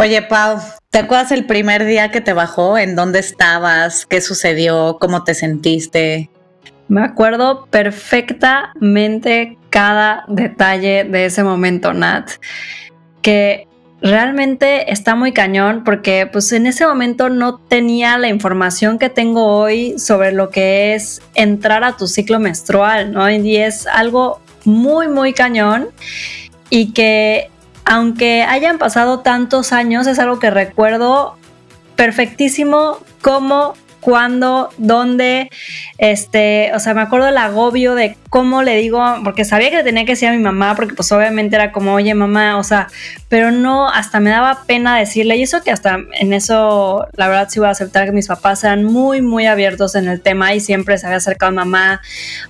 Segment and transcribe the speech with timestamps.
[0.00, 0.60] Oye, Pau,
[0.90, 2.78] ¿te acuerdas el primer día que te bajó?
[2.78, 4.06] ¿En dónde estabas?
[4.06, 4.98] ¿Qué sucedió?
[5.00, 6.30] ¿Cómo te sentiste?
[6.86, 12.30] Me acuerdo perfectamente cada detalle de ese momento, Nat.
[13.22, 13.66] Que
[14.00, 19.46] realmente está muy cañón porque pues en ese momento no tenía la información que tengo
[19.46, 23.28] hoy sobre lo que es entrar a tu ciclo menstrual, ¿no?
[23.28, 25.88] Y es algo muy, muy cañón
[26.70, 27.50] y que
[27.88, 31.38] aunque hayan pasado tantos años, es algo que recuerdo
[31.96, 35.50] perfectísimo cómo cuándo, dónde,
[35.96, 40.04] este, o sea, me acuerdo el agobio de cómo le digo, porque sabía que tenía
[40.04, 42.88] que decir a mi mamá, porque pues obviamente era como, oye mamá, o sea,
[43.28, 47.48] pero no, hasta me daba pena decirle, y eso que hasta en eso, la verdad
[47.50, 50.60] sí voy a aceptar que mis papás eran muy, muy abiertos en el tema y
[50.60, 52.00] siempre se había acercado a mamá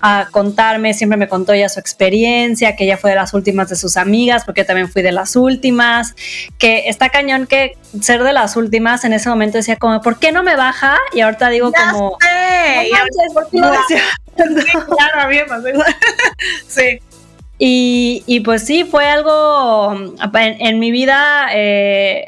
[0.01, 3.77] a contarme, siempre me contó ya su experiencia, que ella fue de las últimas de
[3.77, 6.15] sus amigas, porque yo también fui de las últimas,
[6.59, 10.33] que está cañón que ser de las últimas en ese momento decía como, ¿por qué
[10.33, 10.99] no me baja?
[11.13, 12.17] Y ahorita digo como...
[14.39, 15.37] claro, a mí
[16.67, 17.01] sí.
[17.61, 19.93] Y, y, pues sí, fue algo
[20.33, 22.27] en, mi vida, eh,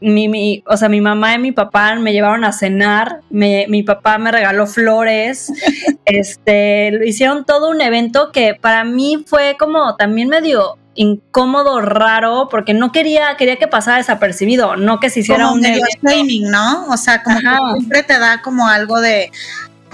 [0.00, 4.30] mi, o sea, mi mamá y mi papá me llevaron a cenar, mi papá me
[4.30, 5.52] regaló flores,
[6.04, 12.74] este, hicieron todo un evento que para mí fue como también medio incómodo, raro, porque
[12.74, 16.48] no quería, quería que pasara desapercibido, no que se hiciera un medio evento.
[16.48, 16.86] ¿no?
[16.86, 19.30] O sea, como que siempre te da como algo de,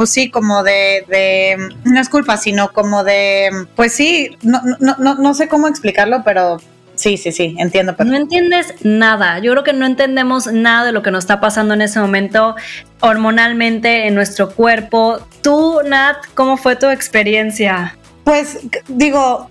[0.00, 4.96] pues sí, como de, de, no es culpa, sino como de, pues sí, no, no,
[4.98, 6.56] no, no sé cómo explicarlo, pero
[6.94, 7.94] Sí, sí, sí, entiendo.
[7.98, 9.40] No entiendes nada.
[9.40, 12.56] Yo creo que no entendemos nada de lo que nos está pasando en ese momento
[13.00, 15.18] hormonalmente en nuestro cuerpo.
[15.42, 17.98] Tú, Nat, ¿cómo fue tu experiencia?
[18.24, 19.50] Pues digo,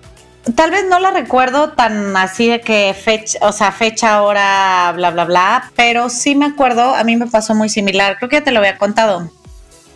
[0.55, 5.11] tal vez no la recuerdo tan así de que fecha, o sea, fecha, hora, bla,
[5.11, 8.43] bla, bla, pero sí me acuerdo, a mí me pasó muy similar, creo que ya
[8.43, 9.29] te lo había contado.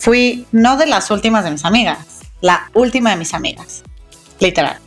[0.03, 1.97] Fui no de las últimas de mis amigas,
[2.41, 3.83] la última de mis amigas,
[4.41, 4.77] literal.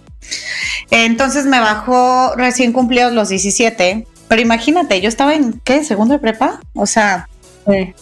[0.91, 5.84] Entonces me bajó recién cumplidos los 17, pero imagínate, yo estaba en, ¿qué?
[5.84, 6.60] ¿Segundo de prepa?
[6.75, 7.31] O sea,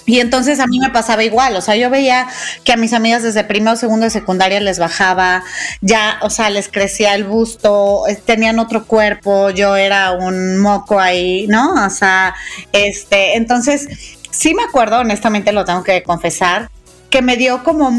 [0.06, 2.26] y entonces a mí me pasaba igual, o sea, yo veía
[2.64, 5.44] que a mis amigas desde primero o segundo de secundaria les bajaba,
[5.82, 10.98] ya, o sea, les crecía el busto, eh, tenían otro cuerpo, yo era un moco
[10.98, 11.86] ahí, ¿no?
[11.86, 12.34] O sea,
[12.72, 13.86] este, entonces,
[14.32, 16.70] sí me acuerdo, honestamente lo tengo que confesar,
[17.14, 17.92] que me dio como,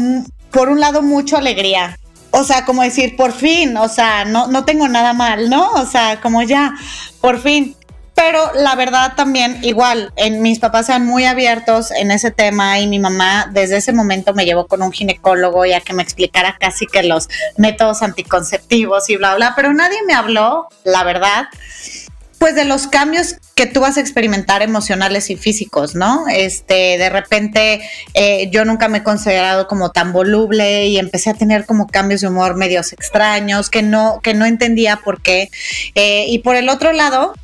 [0.50, 1.98] por un lado, mucha alegría.
[2.32, 5.70] O sea, como decir, por fin, o sea, no, no tengo nada mal, ¿no?
[5.70, 6.74] O sea, como ya,
[7.22, 7.74] por fin.
[8.14, 12.88] Pero la verdad también, igual, en, mis papás eran muy abiertos en ese tema y
[12.88, 16.86] mi mamá desde ese momento me llevó con un ginecólogo ya que me explicara casi
[16.86, 17.26] que los
[17.56, 21.46] métodos anticonceptivos y bla, bla, pero nadie me habló, la verdad,
[22.38, 26.26] pues de los cambios que tú vas a experimentar emocionales y físicos, ¿no?
[26.28, 27.80] Este, de repente
[28.14, 32.20] eh, yo nunca me he considerado como tan voluble y empecé a tener como cambios
[32.20, 35.50] de humor medios extraños que no, que no entendía por qué.
[35.94, 37.34] Eh, y por el otro lado,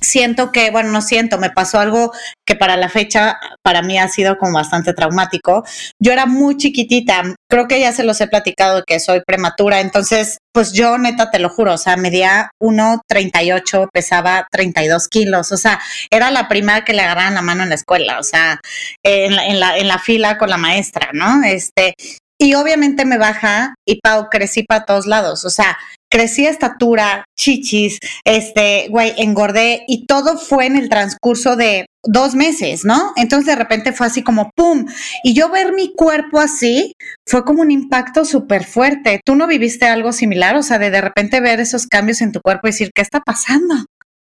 [0.00, 2.12] siento que, bueno, no siento, me pasó algo
[2.46, 5.64] que para la fecha para mí ha sido como bastante traumático.
[6.00, 10.38] Yo era muy chiquitita, creo que ya se los he platicado que soy prematura, entonces,
[10.52, 15.80] pues yo neta te lo juro, o sea, medía 1,38, pesaba 32 kilos, o sea,
[16.10, 18.60] era la primera que le agarraban la mano en la escuela, o sea,
[19.04, 21.42] en la, en la, en la fila con la maestra, ¿no?
[21.44, 21.94] Este,
[22.40, 25.44] y obviamente me baja y Pau, crecí para todos lados.
[25.44, 25.76] O sea,
[26.10, 32.84] crecí estatura, chichis, este, güey, engordé y todo fue en el transcurso de dos meses,
[32.84, 33.12] ¿no?
[33.16, 34.86] Entonces de repente fue así como ¡pum!
[35.22, 36.92] Y yo ver mi cuerpo así
[37.26, 39.20] fue como un impacto súper fuerte.
[39.24, 40.56] ¿Tú no viviste algo similar?
[40.56, 43.20] O sea, de de repente ver esos cambios en tu cuerpo y decir, ¿qué está
[43.20, 43.74] pasando?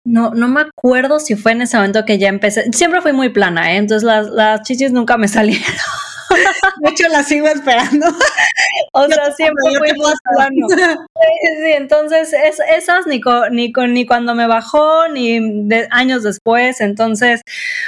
[0.06, 2.72] No, no me acuerdo si fue en ese momento que ya empecé.
[2.72, 3.78] Siempre fui muy plana, ¿eh?
[3.78, 5.66] Entonces las, las chichis nunca me salieron.
[6.82, 8.08] De hecho, la sigo esperando.
[8.94, 9.90] o sea, siempre fui
[10.36, 10.68] plano.
[10.70, 15.40] Sí, entonces es, esas ni con, ni con, ni cuando me bajó, ni
[15.92, 16.82] años después.
[16.82, 17.42] Entonces,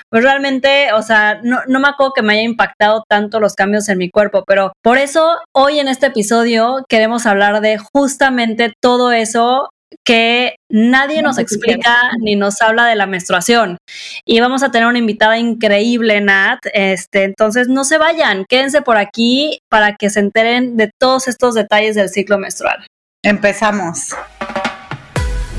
[0.09, 3.89] pues realmente, o sea, no, no me acuerdo que me haya impactado tanto los cambios
[3.89, 9.11] en mi cuerpo, pero por eso hoy en este episodio queremos hablar de justamente todo
[9.11, 9.69] eso
[10.03, 13.77] que nadie nos explica ni nos habla de la menstruación.
[14.25, 16.59] Y vamos a tener una invitada increíble, Nat.
[16.73, 21.55] Este, entonces no se vayan, quédense por aquí para que se enteren de todos estos
[21.55, 22.85] detalles del ciclo menstrual.
[23.23, 24.15] Empezamos.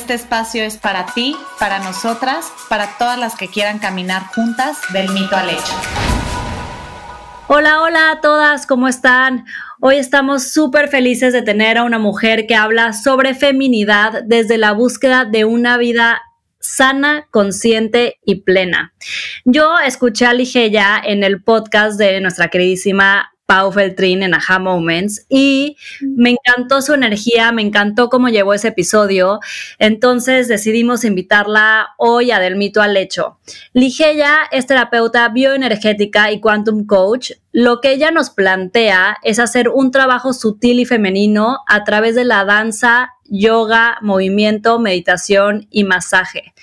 [0.00, 5.10] Este espacio es para ti, para nosotras, para todas las que quieran caminar juntas del
[5.10, 5.74] mito al hecho.
[7.48, 9.44] Hola, hola a todas, ¿cómo están?
[9.78, 14.72] Hoy estamos súper felices de tener a una mujer que habla sobre feminidad desde la
[14.72, 16.22] búsqueda de una vida
[16.60, 18.94] sana, consciente y plena.
[19.44, 25.26] Yo escuché a Ligeia en el podcast de nuestra queridísima Pau Feltrin en Aha Moments
[25.28, 29.40] y me encantó su energía, me encantó cómo llevó ese episodio.
[29.80, 33.40] Entonces decidimos invitarla hoy a Del Mito al Hecho.
[33.72, 37.32] Ligeia es terapeuta bioenergética y quantum coach.
[37.50, 42.24] Lo que ella nos plantea es hacer un trabajo sutil y femenino a través de
[42.24, 46.54] la danza, yoga, movimiento, meditación y masaje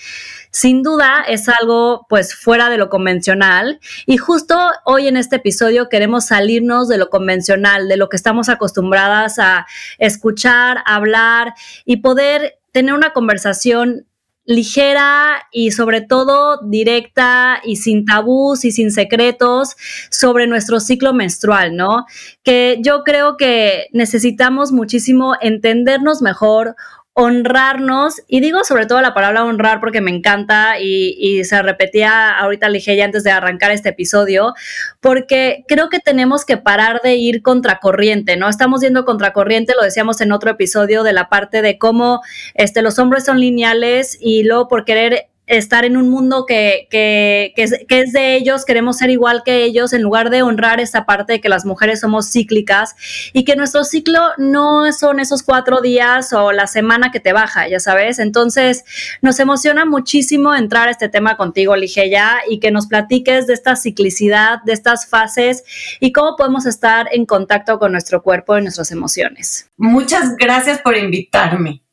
[0.58, 5.88] sin duda es algo pues fuera de lo convencional y justo hoy en este episodio
[5.88, 9.68] queremos salirnos de lo convencional, de lo que estamos acostumbradas a
[10.00, 11.54] escuchar, hablar
[11.86, 14.08] y poder tener una conversación
[14.48, 19.76] ligera y sobre todo directa y sin tabús y sin secretos
[20.10, 22.06] sobre nuestro ciclo menstrual, ¿no?
[22.44, 26.76] Que yo creo que necesitamos muchísimo entendernos mejor,
[27.20, 32.70] honrarnos, y digo sobre todo la palabra honrar porque me encanta y, se repetía ahorita
[32.70, 34.54] dije ya antes de arrancar este episodio,
[35.02, 38.48] porque creo que tenemos que parar de ir contracorriente, ¿no?
[38.50, 42.22] Estamos yendo contracorriente, lo decíamos en otro episodio de la parte de cómo
[42.54, 47.54] este, los hombres son lineales y luego por querer estar en un mundo que, que,
[47.56, 51.34] que, es, de ellos, queremos ser igual que ellos, en lugar de honrar esa parte
[51.34, 52.96] de que las mujeres somos cíclicas
[53.32, 57.68] y que nuestro ciclo no son esos cuatro días o la semana que te baja,
[57.68, 58.20] ya sabes.
[58.20, 58.84] Entonces,
[59.22, 63.78] nos emociona muchísimo entrar a este tema contigo, Ligeia, y que nos platiques de esta
[63.78, 65.64] ciclicidad, de estas fases
[66.02, 69.70] y cómo podemos estar en contacto con nuestro cuerpo y nuestras emociones.
[69.78, 71.84] Muchas gracias por invitarme,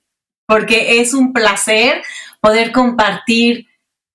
[0.47, 2.03] porque es un placer
[2.45, 3.69] poder compartir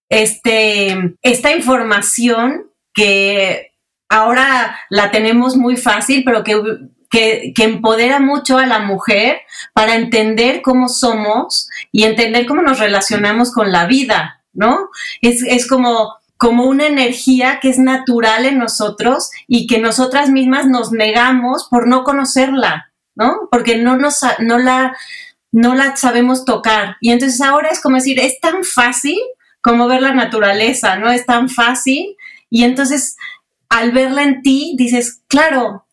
[0.07, 3.71] este, esta información que
[4.07, 6.61] ahora la tenemos muy fácil, pero que,
[7.09, 9.41] que, empodera mucho a la mujer
[9.73, 14.89] para entender cómo somos y entender cómo nos relacionamos con la vida, ¿no?
[15.23, 20.67] Es, es como, como una energía que es natural en nosotros y que nosotras mismas
[20.67, 23.47] nos negamos por no conocerla, ¿no?
[23.49, 24.95] Porque no, nos, no la
[25.51, 26.97] no la sabemos tocar.
[27.01, 29.17] Y entonces ahora es como decir, es tan fácil
[29.61, 31.11] como ver la naturaleza, ¿no?
[31.11, 32.15] Es tan fácil.
[32.49, 33.17] Y entonces
[33.69, 35.85] al verla en ti, dices, claro,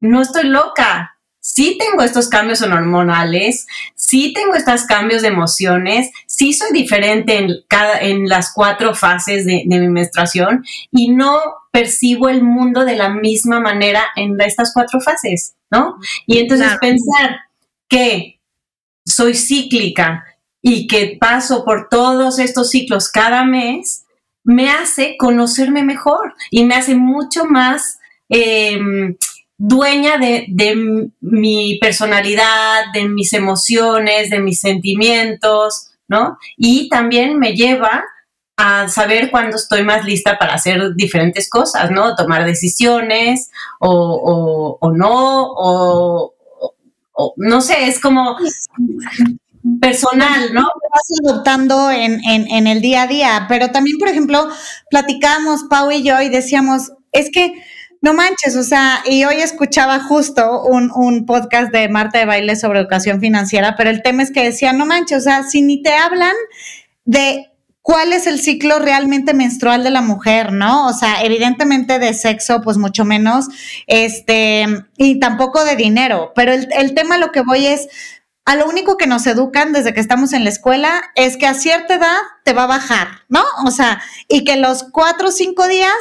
[0.00, 1.16] no estoy loca.
[1.44, 3.66] Sí tengo estos cambios hormonales,
[3.96, 9.44] sí tengo estos cambios de emociones, sí soy diferente en, cada, en las cuatro fases
[9.44, 11.40] de, mi menstruación y no
[11.72, 15.96] percibo el mundo de la misma manera en estas cuatro fases, ¿no?
[16.26, 17.40] Y entonces pensar
[17.88, 18.31] que
[19.04, 20.24] soy cíclica
[20.60, 24.04] y que paso por todos estos ciclos cada mes,
[24.44, 29.16] me hace conocerme mejor y me hace mucho más em,
[29.58, 30.46] dueña de,
[31.20, 36.38] mi personalidad, de mis emociones, de mis sentimientos, ¿no?
[36.56, 38.04] Y también me lleva
[38.56, 42.14] a saber cuándo estoy más lista para hacer diferentes cosas, ¿no?
[42.16, 46.31] Tomar decisiones o, o no, o,
[47.36, 48.36] no sé, es como
[49.80, 50.62] personal, ¿no?
[50.62, 54.48] Vas adoptando en, en, el día a día, pero también, por ejemplo,
[54.90, 57.54] platicábamos Pau y yo y decíamos, es que
[58.00, 62.56] no manches, o sea, y hoy escuchaba justo un, un, podcast de Marta de Baile
[62.56, 65.82] sobre educación financiera, pero el tema es que decía, no manches, o sea, si ni
[65.82, 66.34] te hablan
[67.04, 67.51] de
[67.82, 70.86] cuál es el ciclo realmente menstrual de la mujer, ¿no?
[70.86, 73.48] O sea, evidentemente de sexo, pues mucho menos,
[73.86, 77.88] este, y tampoco de dinero, pero el, el tema lo que voy es,
[78.44, 81.54] a lo único que nos educan desde que estamos en la escuela es que a
[81.54, 83.44] cierta edad te va a bajar, ¿no?
[83.64, 85.92] O sea, y que los cuatro o cinco días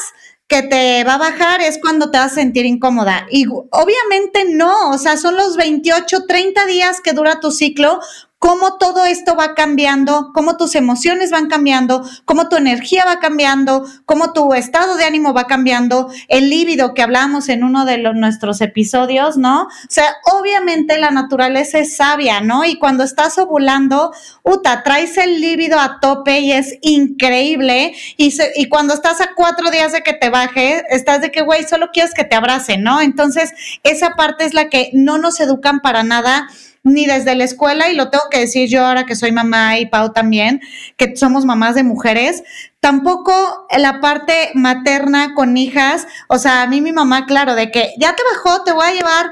[0.52, 3.26] que te va a bajar es cuando te vas a sentir incómoda.
[3.32, 8.02] Y obviamente no, o sea, son los 28, 30 días que dura tu ciclo
[8.42, 13.86] cómo todo esto va cambiando, cómo tus emociones van cambiando, cómo tu energía va cambiando,
[14.06, 18.16] cómo tu estado de ánimo va cambiando, el líbido que hablamos en uno de los,
[18.16, 19.66] nuestros episodios, ¿no?
[19.66, 22.66] O sea, obviamente la naturaleza es sabia, ¿no?
[22.66, 27.94] Y cuando estás ovulando, uta, traes el líbido a tope y es increíble.
[28.18, 31.92] Y, cuando estás a cuatro días de que te baje, estás de que, güey, solo
[31.94, 33.02] quieres que te abracen, ¿no?
[33.02, 36.48] Entonces, esa parte es la que no nos educan para nada
[36.84, 39.86] ni desde la escuela, y lo tengo que decir yo ahora que soy mamá y
[39.86, 40.62] Pau también,
[40.98, 42.44] que somos mamás de mujeres,
[42.80, 47.94] tampoco la parte materna con hijas, o sea, a mí mi mamá, claro, de que
[48.00, 49.32] ya te bajó, te voy a llevar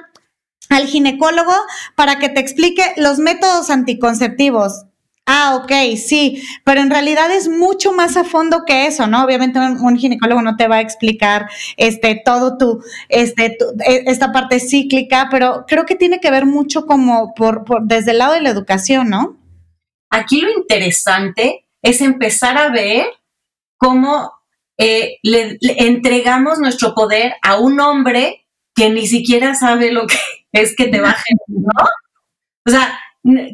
[0.69, 1.53] al ginecólogo
[1.95, 4.85] para que te explique los métodos anticonceptivos.
[5.31, 9.23] Ah, ok, sí, pero en realidad es mucho más a fondo que eso, ¿no?
[9.23, 13.55] Obviamente un, ginecólogo no te va a explicar este todo tu, este,
[13.85, 18.09] e, esta parte cíclica, pero creo que tiene que ver mucho como por, por desde
[18.09, 19.37] el lado de la educación, ¿no?
[20.09, 23.05] Aquí lo interesante es empezar a ver
[23.77, 24.31] cómo
[24.79, 30.17] eh, le, entregamos nuestro poder a un hombre que ni siquiera sabe lo que
[30.53, 31.85] es que te bajen, ¿no?
[32.65, 32.99] O sea,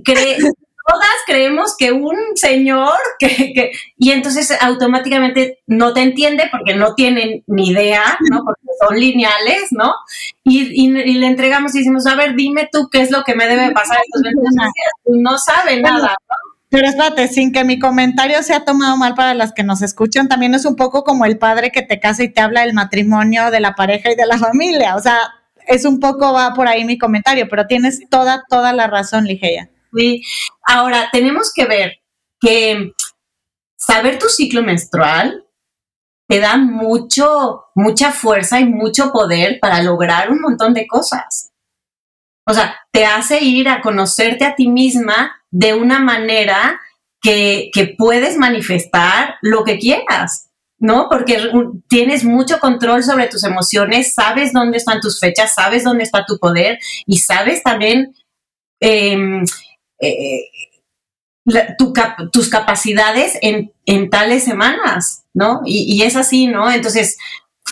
[0.05, 0.37] cree,
[0.85, 7.43] todas creemos que un señor que, y entonces automáticamente no te entiende porque no tienen
[7.47, 8.43] ni idea, ¿no?
[8.43, 9.93] Porque son lineales, ¿no?
[10.43, 13.71] Y, le entregamos y decimos, a ver, dime tú qué es lo que me debe
[13.71, 13.97] pasar.
[15.05, 16.35] no sabe nada, ¿no?
[16.69, 20.53] Pero espérate, sin que mi comentario sea tomado mal para las que nos escuchan, también
[20.55, 23.61] es un poco como el padre que te casa y te habla del matrimonio, de
[23.61, 24.95] la pareja y de la familia.
[24.95, 25.17] O sea,
[25.67, 29.69] es un poco va por ahí mi comentario, pero tienes toda, toda la razón, Ligeia.
[30.63, 31.93] Ahora, tenemos que ver
[32.39, 32.91] que
[33.77, 35.45] saber tu ciclo menstrual
[36.27, 41.51] te da mucho, mucha fuerza y mucho poder para lograr un montón de cosas.
[42.47, 46.79] O sea, te hace ir a conocerte a ti misma de una manera
[47.21, 51.09] que, que puedes manifestar lo que quieras, ¿no?
[51.09, 51.49] Porque
[51.87, 56.37] tienes mucho control sobre tus emociones, sabes dónde están tus fechas, sabes dónde está tu
[56.37, 58.15] poder y sabes también
[58.79, 59.43] eh,
[59.99, 60.49] eh,
[62.31, 65.61] tus capacidades en, tales semanas, ¿no?
[65.65, 66.71] Y, es así, ¿no?
[66.71, 67.17] Entonces,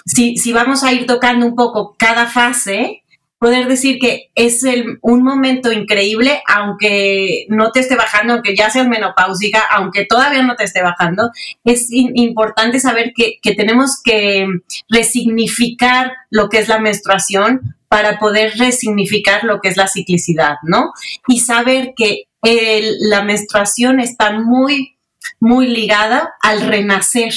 [0.06, 3.04] si, si, vamos a ir tocando un poco cada fase,
[3.40, 4.64] poder decir que es
[5.02, 10.56] un momento increíble, aunque no te esté bajando, aunque ya seas menopáusica, aunque todavía no
[10.56, 11.30] te esté bajando,
[11.66, 14.48] es importante saber que, que tenemos que
[14.88, 20.94] resignificar lo que es la menstruación para poder resignificar lo que es la ciclicidad, ¿no?
[21.28, 24.98] Y saber que la menstruación está muy,
[25.40, 27.36] muy ligada al renacer,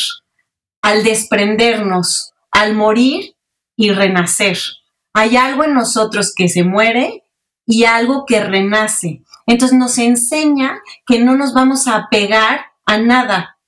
[0.81, 3.35] al desprendernos, al morir
[3.77, 4.57] y renacer.
[5.13, 7.25] Hay algo en nosotros que se muere
[7.67, 9.21] y algo que renace.
[9.47, 13.59] Entonces nos enseña que no nos vamos a pegar a nada,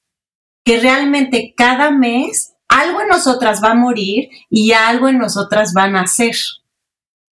[0.65, 5.83] que realmente cada mes algo en nosotras va a morir y algo en nosotras va
[5.83, 6.35] a nacer.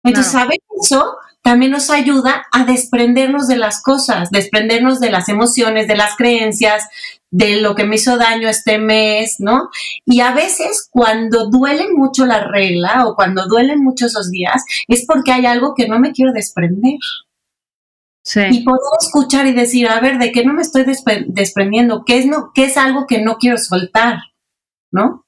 [0.04, 5.88] Entonces, saber eso también nos ayuda a desprendernos de las cosas, desprendernos de las emociones,
[5.88, 6.88] de las creencias,
[7.32, 9.70] de lo que me hizo daño este mes, ¿no?
[10.06, 15.06] Y a veces cuando duele mucho la regla o cuando duelen mucho esos días, es
[15.06, 17.00] porque hay algo que no me quiero desprender.
[18.26, 18.42] Sí.
[18.50, 20.86] Y poder escuchar y decir, a ver, ¿de qué no me estoy
[21.28, 22.06] desprendiendo?
[22.06, 24.20] ¿Qué es, no, ¿Qué es algo que no quiero soltar?
[24.92, 25.26] ¿No?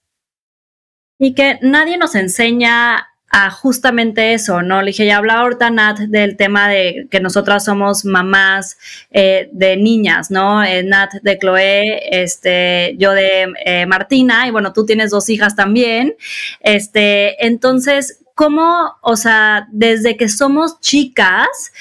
[1.20, 4.82] Y que nadie nos enseña a justamente eso, ¿no?
[4.82, 8.78] Le dije, ya hablaba ahorita Nat del tema de que nosotras somos mamás
[9.12, 10.64] eh, de niñas, ¿no?
[10.64, 15.54] Eh, Nat de Chloe, este, yo de eh, Martina, y bueno, tú tienes dos hijas
[15.54, 16.16] también.
[16.62, 21.74] Este, entonces, ¿cómo, o sea, desde que somos chicas,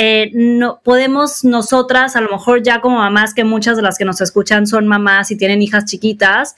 [0.00, 4.04] eh, no, podemos nosotras, a lo mejor ya como mamás, que muchas de las que
[4.04, 6.54] nos escuchan son mamás y tienen hijas chiquitas,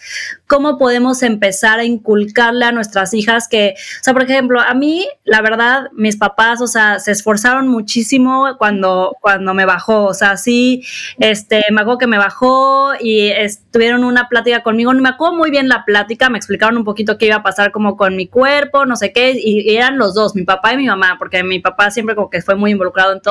[0.46, 5.08] ¿cómo podemos empezar a inculcarle a nuestras hijas que, o sea, por ejemplo, a mí,
[5.24, 10.36] la verdad, mis papás, o sea, se esforzaron muchísimo cuando, cuando me bajó, o sea,
[10.36, 10.84] sí,
[11.18, 15.50] este, me acuerdo que me bajó y estuvieron una plática conmigo, no me acuerdo muy
[15.50, 18.84] bien la plática, me explicaron un poquito qué iba a pasar como con mi cuerpo,
[18.84, 21.58] no sé qué, y, y eran los dos, mi papá y mi mamá, porque mi
[21.58, 23.29] papá siempre como que fue muy involucrado en todo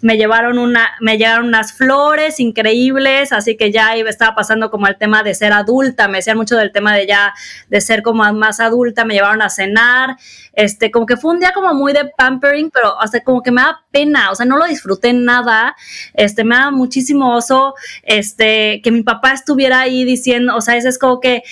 [0.00, 4.96] me llevaron una, me llevaron unas flores increíbles, así que ya estaba pasando como el
[4.96, 7.34] tema de ser adulta, me decían mucho del tema de ya,
[7.68, 10.16] de ser como más adulta, me llevaron a cenar,
[10.52, 13.62] este, como que fue un día como muy de pampering, pero hasta como que me
[13.62, 15.76] da pena, o sea, no lo disfruté nada,
[16.14, 20.98] este, me da muchísimo oso, este, que mi papá estuviera ahí diciendo, o sea, es
[20.98, 21.42] como que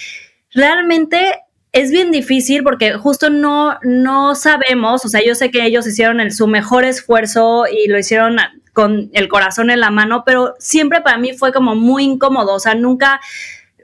[0.52, 1.45] realmente
[1.76, 6.20] es bien difícil porque justo no, no sabemos, o sea, yo sé que ellos hicieron
[6.20, 8.38] el, su mejor esfuerzo y lo hicieron
[8.72, 12.60] con el corazón en la mano, pero siempre para mí fue como muy incómodo, o
[12.60, 13.20] sea, nunca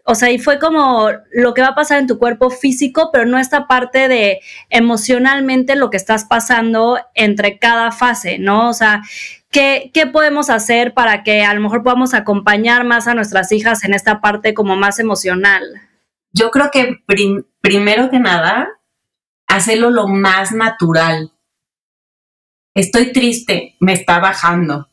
[0.05, 3.27] o sea, y fue como lo que va a pasar en tu cuerpo físico, pero
[3.27, 8.71] no esta parte de emocionalmente lo que estás pasando entre cada fase, ¿no?
[8.71, 9.03] O sea,
[9.51, 13.85] ¿qué, qué podemos hacer para que a lo mejor podamos acompañar más a nuestras hijas
[13.85, 15.63] en esta parte como más emocional?
[16.33, 17.03] Yo creo que
[17.61, 18.69] primero que nada,
[19.47, 21.33] hacerlo lo más natural.
[22.75, 24.89] Estoy triste, me está bajando.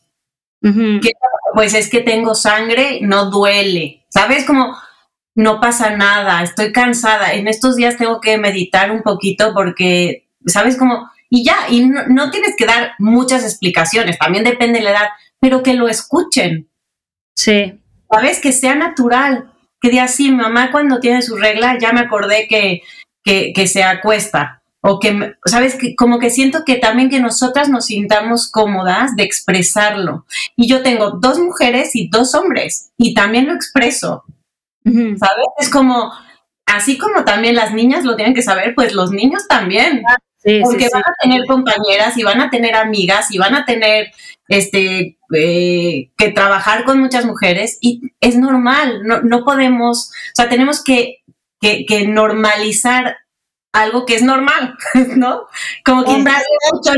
[1.54, 4.04] Pues es que tengo sangre, no duele.
[4.10, 4.44] ¿Sabes?
[4.44, 4.76] Como
[5.34, 10.76] no pasa nada, estoy cansada, en estos días tengo que meditar un poquito porque, ¿sabes
[10.76, 11.10] cómo?
[11.28, 15.62] Y ya, y no, tienes que dar muchas explicaciones, también depende de la edad, pero
[15.62, 16.68] que lo escuchen.
[17.36, 17.80] Sí.
[18.10, 18.40] ¿Sabes?
[18.40, 22.82] Que sea natural, que diga, sí, mamá cuando tiene su regla ya me acordé que,
[23.24, 24.62] que, que se acuesta.
[24.82, 25.74] O que, ¿sabes?
[25.74, 30.24] Que como que siento que también que nosotras nos sintamos cómodas de expresarlo.
[30.56, 34.24] Y yo tengo dos mujeres y dos hombres, y también lo expreso.
[34.84, 35.46] ¿sabes?
[35.58, 36.12] Es como,
[36.66, 40.02] así como también las niñas lo tienen que saber, pues los niños también.
[40.42, 44.10] Porque van a tener compañeras y van a tener amigas y van a tener
[44.48, 50.48] este eh, que trabajar con muchas mujeres y es normal, no, no podemos, o sea,
[50.48, 51.18] tenemos que,
[51.60, 53.18] que, que normalizar
[53.72, 54.76] algo que es normal,
[55.16, 55.46] ¿no?
[55.84, 56.32] Como que hombre,
[56.72, 56.92] mucho,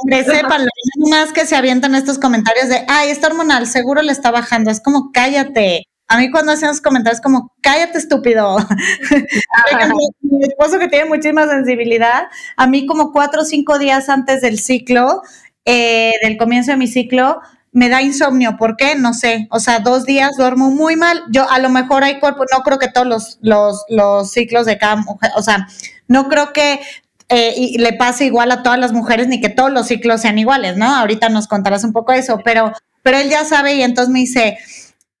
[0.00, 0.68] hombre, sépanlo,
[1.10, 4.80] más que se avientan estos comentarios de, ay, está hormonal, seguro le está bajando, es
[4.80, 8.58] como cállate, a mí cuando hacen los comentarios como, cállate estúpido.
[10.20, 12.24] mi esposo que tiene muchísima sensibilidad,
[12.56, 15.22] a mí como cuatro o cinco días antes del ciclo,
[15.64, 17.40] eh, del comienzo de mi ciclo,
[17.72, 18.56] me da insomnio.
[18.56, 18.94] ¿Por qué?
[18.94, 19.48] No sé.
[19.50, 21.24] O sea, dos días duermo muy mal.
[21.30, 24.78] Yo a lo mejor hay cuerpo, no creo que todos los, los, los ciclos de
[24.78, 25.68] cada mujer, o sea,
[26.08, 26.80] no creo que
[27.28, 30.38] eh, y le pase igual a todas las mujeres ni que todos los ciclos sean
[30.38, 30.94] iguales, ¿no?
[30.94, 32.72] Ahorita nos contarás un poco eso, pero,
[33.02, 34.58] pero él ya sabe y entonces me dice,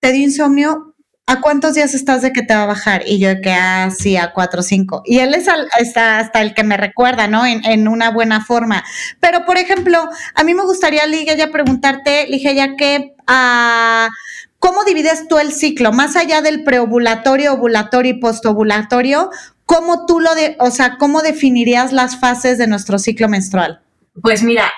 [0.06, 0.94] te dio insomnio,
[1.26, 3.02] ¿a cuántos días estás de que te va a bajar?
[3.08, 5.02] Y yo que, ah, sí, a cuatro o cinco.
[5.04, 5.48] Y él es
[5.80, 7.44] está hasta el que me recuerda, ¿no?
[7.44, 8.84] En, una buena forma.
[9.18, 14.08] Pero, por ejemplo, a mí me gustaría, Ligia, ya preguntarte, Ligia, ya que, ah,
[14.60, 15.90] ¿cómo divides tú el ciclo?
[15.90, 19.30] Más allá del preovulatorio, ovulatorio y postovulatorio,
[19.64, 23.82] ¿cómo tú lo, de, o sea, cómo definirías las fases de nuestro ciclo menstrual?
[24.22, 24.70] Pues mira,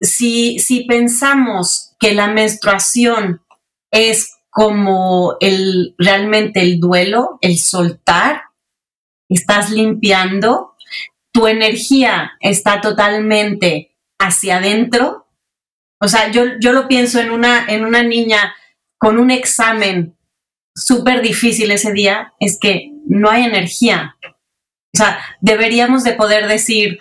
[0.00, 3.42] si, si pensamos que la menstruación
[3.90, 8.42] es como el realmente el duelo, el soltar,
[9.28, 10.74] estás limpiando,
[11.32, 15.26] tu energía está totalmente hacia adentro.
[16.00, 18.54] O sea, yo, yo lo pienso en una, en una niña
[18.98, 20.16] con un examen
[20.74, 24.16] súper difícil ese día, es que no hay energía.
[24.24, 26.98] O sea, deberíamos de poder decir,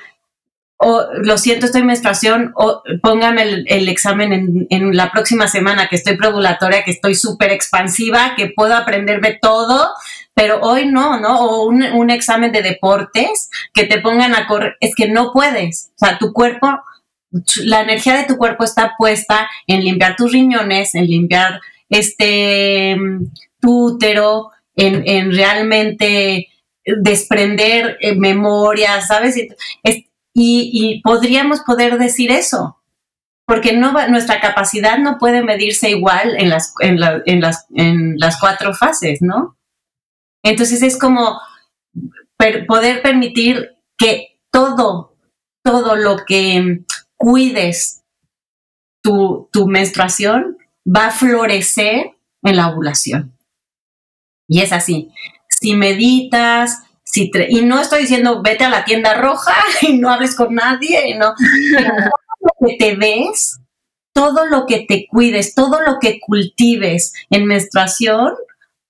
[0.77, 5.95] o lo siento, estoy en menstruación, o póngame el, examen en, la próxima semana, que
[5.95, 9.89] estoy preovulatoria, que estoy súper expansiva, que puedo aprenderme todo,
[10.35, 11.39] pero hoy no, ¿no?
[11.39, 16.05] O un, examen de deportes, que te pongan a correr, es que no puedes, o
[16.05, 16.67] sea, tu cuerpo,
[17.63, 21.59] la energía de tu cuerpo está puesta en limpiar tus riñones, en limpiar
[21.89, 22.97] este,
[23.59, 26.49] tu útero, en, en realmente
[26.85, 29.35] desprender eh, memorias, ¿sabes?
[29.83, 30.03] Es,
[30.39, 32.77] y, podríamos poder decir eso,
[33.47, 38.75] porque no nuestra capacidad no puede medirse igual en las, en, las, en las cuatro
[38.75, 39.57] fases, ¿no?
[40.43, 41.39] Entonces es como
[42.67, 45.15] poder permitir que todo,
[45.63, 46.83] todo lo que
[47.15, 48.03] cuides
[49.01, 52.11] tu, tu menstruación va a florecer
[52.43, 53.35] en la ovulación.
[54.47, 55.09] Y es así.
[55.49, 56.83] Si meditas,
[57.15, 61.33] y no estoy diciendo vete a la tienda roja y no hables con nadie, no.
[61.35, 62.09] todo
[62.41, 63.59] lo que te ves,
[64.13, 68.33] todo lo que te cuides, todo lo que cultives en menstruación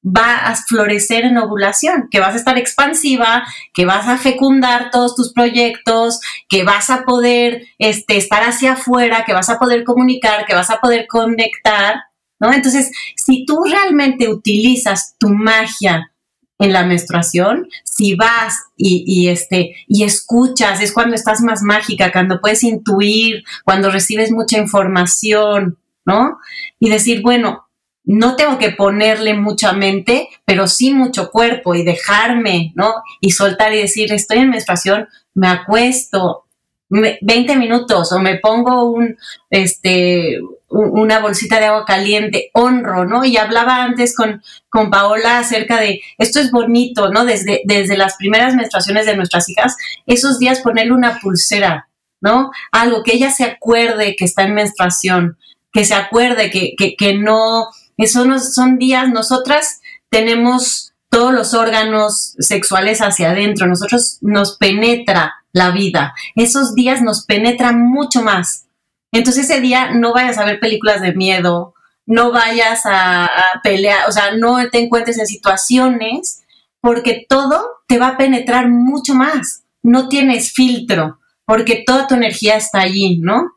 [0.06, 5.15] va a florecer en ovulación, que vas a estar expansiva, que vas a fecundar todos
[5.15, 10.45] tus proyectos, que vas a poder este, estar hacia afuera, que vas a poder comunicar,
[10.45, 11.95] que vas a poder conectar,
[12.39, 12.53] ¿no?
[12.53, 16.12] Entonces, si tú realmente utilizas tu magia
[16.60, 22.41] en la menstruación, si vas y, este, y escuchas, es cuando estás más mágica, cuando
[22.41, 26.39] puedes intuir, cuando recibes mucha información, ¿no?
[26.80, 27.67] Y decir, bueno,
[28.04, 32.96] no tengo que ponerle mucha mente, pero sí mucho cuerpo y dejarme, ¿no?
[33.22, 36.46] Y soltar y decir, estoy en menstruación, me acuesto,
[36.89, 39.17] 20 minutos o me pongo un,
[39.50, 40.39] este,
[40.78, 43.26] una bolsita de agua caliente, honro, ¿no?
[43.26, 47.26] Y hablaba antes con, con Paola acerca de esto es bonito, ¿no?
[47.26, 51.90] Desde, desde las primeras menstruaciones de nuestras hijas, esos días ponerle una pulsera,
[52.22, 52.52] ¿no?
[52.72, 55.38] Algo que ella se acuerde que está en menstruación,
[55.72, 62.36] que se acuerde que, que, que no, esos son días, nosotras tenemos todos los órganos
[62.40, 68.66] sexuales hacia adentro, nosotros nos penetra la vida, esos días nos penetran mucho más.
[69.12, 71.74] Entonces ese día no vayas a ver películas de miedo,
[72.06, 73.30] no vayas a,
[73.63, 76.43] pelear, o sea, no te encuentres en situaciones
[76.82, 82.56] porque todo te va a penetrar mucho más, no tienes filtro, porque toda tu energía
[82.56, 83.52] está allí, ¿no?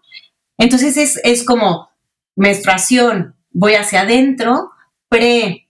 [0.59, 1.91] Entonces es, es como
[2.37, 4.71] menstruación, voy hacia adentro,
[5.09, 5.69] pre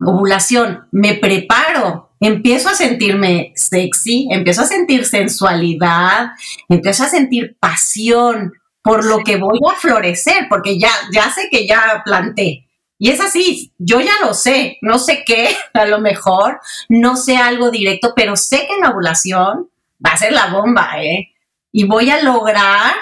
[0.00, 6.30] ovulación, me preparo, empiezo a sentirme sexy, empiezo a sentir sensualidad,
[6.68, 11.66] empiezo a sentir pasión por lo que voy a florecer, porque ya, ya sé que
[11.66, 12.66] ya planté.
[12.98, 17.36] Y es así, yo ya lo sé, no sé qué, a lo mejor, no sé
[17.36, 19.68] algo directo, pero sé que en la ovulación
[20.04, 21.32] va a ser la bomba, ¿eh?
[21.72, 22.92] Y voy a lograr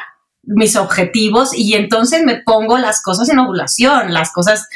[0.53, 4.69] mis objetivos y entonces me pongo las cosas en ovulación, las cosas,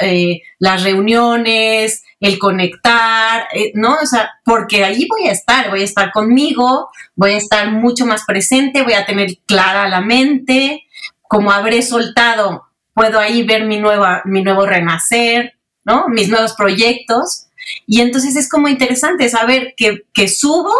[0.00, 3.96] eh, las reuniones, el conectar, eh, ¿no?
[4.02, 8.06] O sea, porque ahí voy a estar, voy a estar conmigo, voy a estar mucho
[8.06, 10.84] más presente, voy a tener clara la mente,
[11.22, 16.08] como habré soltado, puedo ahí ver mi, nueva, mi nuevo renacer, ¿no?
[16.08, 17.46] Mis nuevos proyectos.
[17.86, 20.72] Y entonces es como interesante saber que, que subo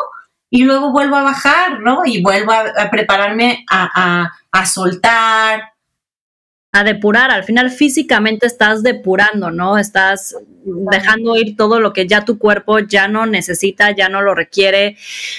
[0.50, 2.02] y luego vuelvo a bajar, ¿no?
[2.04, 5.72] Y vuelvo a, prepararme a, a, soltar.
[6.70, 9.78] A depurar, al final físicamente estás depurando, ¿no?
[9.78, 10.37] Estás
[10.90, 14.96] dejando ir todo lo que ya tu cuerpo ya no necesita, ya no lo requiere.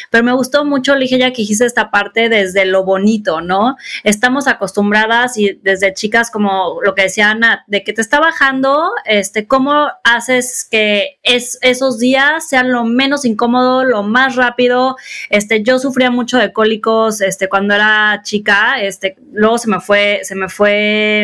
[0.10, 3.76] Pero me gustó mucho, dije ya que dijiste esta parte desde lo bonito, ¿no?
[4.04, 8.92] Estamos acostumbradas y desde chicas, como lo que decía Ana, de que te está bajando,
[9.06, 14.96] este, ¿cómo haces que es, esos días sean lo menos incómodo, lo más rápido?
[15.30, 20.22] Este, yo sufría mucho de cólicos, este, cuando era chica, este, luego se me fue,
[20.24, 21.19] se me fue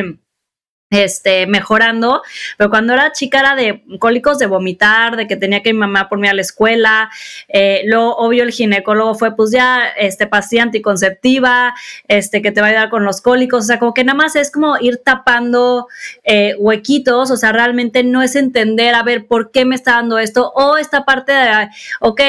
[0.89, 2.21] este, mejorando,
[2.57, 6.07] pero cuando era chica era de cólicos de vomitar, de que tenía que ir mamá
[6.09, 7.09] por mí a la escuela,
[7.47, 11.73] eh, luego obvio el ginecólogo fue pues ya, este, pastilla anticonceptiva,
[12.07, 14.35] este, que te va a ayudar con los cólicos, o sea, como que nada más
[14.35, 15.87] es como ir tapando
[16.23, 20.19] eh, huequitos, o sea, realmente no es entender, a ver, ¿por qué me está dando
[20.19, 20.51] esto?
[20.55, 21.69] O esta parte de,
[21.99, 22.21] ok,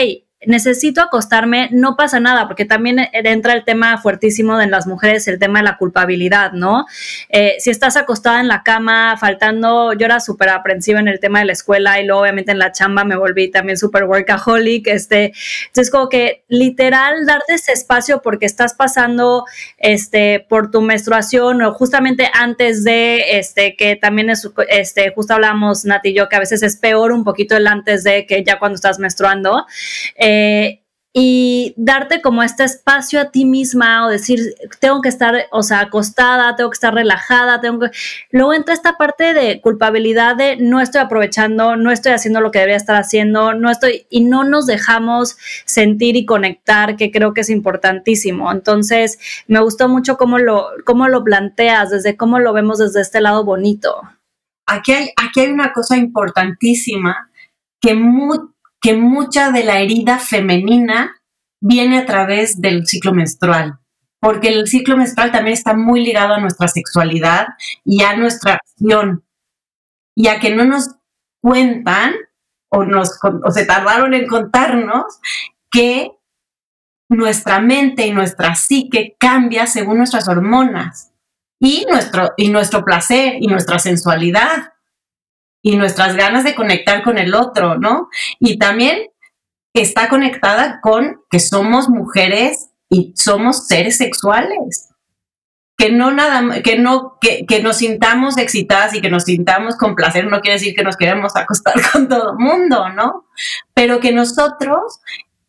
[0.44, 5.38] necesito acostarme, no pasa nada, porque también entra el tema fuertísimo de las mujeres, el
[5.38, 6.85] tema de la culpabilidad, ¿no?
[7.31, 11.38] Eh, si estás acostada en la cama, faltando, yo era súper aprensiva en el tema
[11.38, 15.33] de la escuela y luego obviamente en la chamba me volví también súper workaholic, este,
[15.66, 19.44] entonces como que literal darte ese espacio porque estás pasando,
[19.79, 25.85] este, por tu menstruación o justamente antes de, este, que también es, este, justo hablamos
[25.87, 28.59] Nati y yo, que a veces es peor un poquito el antes de que ya
[28.59, 29.66] cuando estás menstruando,
[30.29, 30.83] eh,
[31.19, 35.81] y darte como este espacio a ti misma o decir, tengo que estar, o sea,
[35.81, 37.91] acostada, tengo que estar relajada, tengo que...
[38.33, 42.59] Luego entra esta parte de culpabilidad de no estoy aprovechando, no estoy haciendo lo que
[42.59, 47.43] debería estar haciendo, no estoy, y no nos dejamos sentir y conectar, que creo que
[47.43, 48.51] es importantísimo.
[48.51, 53.23] Entonces, me gustó mucho cómo lo, cómo lo planteas, desde cómo lo vemos desde este
[53.23, 54.03] lado bonito.
[54.67, 57.31] Aquí hay, aquí hay una cosa importantísima
[57.81, 58.39] que muy,
[58.81, 61.21] que mucha de la herida femenina
[61.61, 63.79] viene a través del ciclo menstrual,
[64.21, 67.47] porque el ciclo menstrual también está muy ligado a nuestra sexualidad
[67.85, 69.25] y a nuestra acción,
[70.15, 70.91] y a que no nos
[71.43, 72.15] cuentan
[72.71, 75.05] o, nos, o se tardaron en contarnos
[75.71, 76.12] que
[77.09, 81.12] nuestra mente y nuestra psique cambia según nuestras hormonas
[81.61, 84.73] y nuestro, y nuestro placer y nuestra sensualidad
[85.67, 88.09] y nuestras ganas de conectar con el otro, ¿no?
[88.39, 89.09] Y también
[89.73, 94.91] está conectada con que somos mujeres y somos seres sexuales.
[95.77, 99.97] Que no nada, que no, que, que nos sintamos excitadas y que nos sintamos con
[99.97, 103.27] placer no quiere decir que nos queremos acostar con todo el mundo, ¿no?
[103.75, 105.01] Pero que nosotros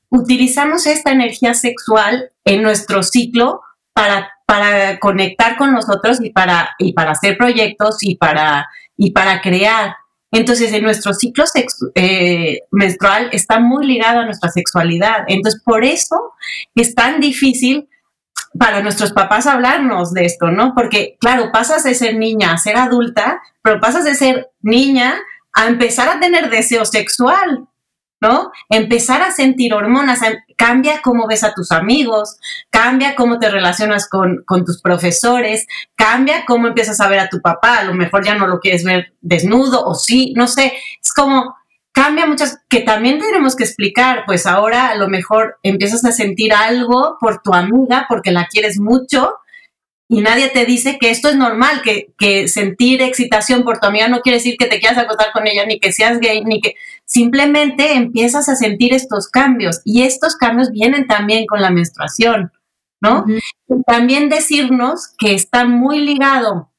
[0.09, 3.61] utilizamos esta energía sexual en nuestro ciclo
[3.93, 9.41] para, para conectar con nosotros y para, y para hacer proyectos y para, y para
[9.41, 9.93] crear.
[10.31, 11.45] Entonces, en nuestro ciclo
[11.95, 15.23] eh, menstrual está muy ligado a nuestra sexualidad.
[15.27, 16.33] Entonces, por eso
[16.75, 17.87] es tan difícil
[18.57, 20.73] para nuestros papás hablarnos de esto, ¿no?
[20.75, 25.17] Porque, claro, pasas de ser niña a ser adulta, pero pasas de ser niña
[25.53, 27.67] a empezar a tener deseo sexual.
[28.19, 28.51] ¿No?
[28.69, 30.21] Empezar a sentir hormonas,
[30.55, 36.67] cambia cómo ves a tus amigos, cambia cómo te relacionas con, tus profesores, cambia cómo
[36.67, 39.85] empiezas a ver a tu papá, a lo mejor ya no lo quieres ver desnudo
[39.85, 41.55] o sí, no sé, es como
[41.91, 46.53] cambia muchas que también tenemos que explicar, pues ahora a lo mejor empiezas a sentir
[46.53, 49.33] algo por tu amiga porque la quieres mucho
[50.09, 54.07] y nadie te dice que esto es normal, que, que, sentir excitación por tu amiga
[54.07, 56.75] no quiere decir que te quieras acostar con ella, ni que seas gay, ni que
[57.03, 62.53] simplemente empiezas a sentir estos cambios y estos cambios vienen también con la menstruación,
[63.01, 63.25] ¿no?
[63.85, 66.71] También decirnos que está muy ligado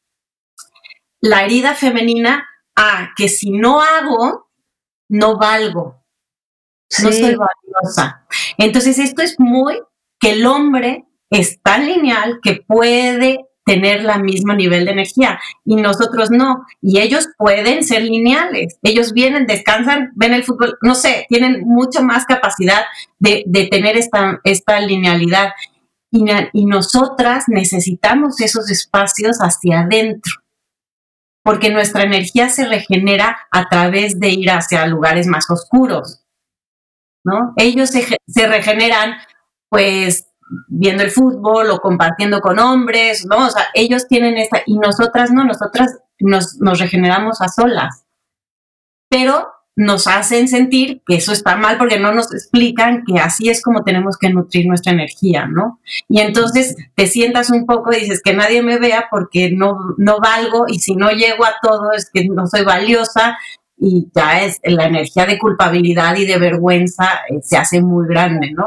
[1.21, 4.49] la herida femenina a que si no hago,
[5.09, 6.03] no valgo,
[7.03, 8.27] no soy valiosa.
[8.57, 9.83] Entonces esto es muy
[10.21, 15.77] que el hombre es tan lineal que puede tener la misma nivel de energía y
[15.77, 16.65] nosotros no.
[16.81, 18.79] Y ellos pueden ser lineales.
[18.83, 22.85] Ellos vienen, descansan, ven el fútbol, no sé, tienen mucho más capacidad
[23.19, 25.53] de, tener esta, esta linealidad.
[26.11, 30.33] Y, y nosotras necesitamos esos espacios hacia adentro,
[31.45, 36.25] porque nuestra energía se regenera a través de ir hacia lugares más oscuros.
[37.23, 37.53] ¿no?
[37.57, 39.17] Ellos se, se regeneran
[39.69, 40.29] pues
[40.69, 43.47] viendo el fútbol o compartiendo con hombres, ¿no?
[43.47, 48.05] O sea, ellos tienen esta, y nosotras no, nosotras nos, nos regeneramos a solas.
[49.09, 53.63] Pero nos hacen sentir que eso está mal porque no nos explican que así es
[53.63, 55.81] como tenemos que nutrir nuestra energía, ¿no?
[56.09, 60.19] Y entonces te sientas un poco y dices que nadie me vea porque no, no
[60.19, 63.39] valgo y si no llego a todo es que no soy valiosa
[63.77, 68.51] y ya es la energía de culpabilidad y de vergüenza eh, se hace muy grande,
[68.51, 68.67] ¿no?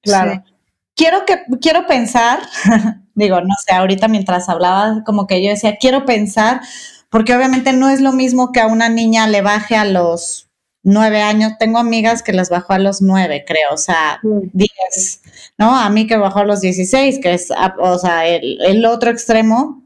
[0.00, 0.42] Claro
[0.96, 2.40] quiero que, quiero pensar,
[3.14, 6.60] digo, no sé, ahorita mientras hablaba, como que yo decía, quiero pensar,
[7.10, 10.48] porque obviamente no es lo mismo que a una niña le baje a los
[10.82, 11.52] nueve años.
[11.58, 14.20] Tengo amigas que les bajó a los nueve, creo, o sea,
[14.52, 15.22] diez,
[15.58, 15.76] ¿no?
[15.76, 19.84] A mí que bajó a los dieciséis, que es, o sea, el, el otro extremo.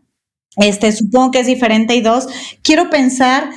[0.57, 1.95] Este, supongo que es diferente.
[1.95, 2.27] Y dos,
[2.63, 3.51] quiero pensar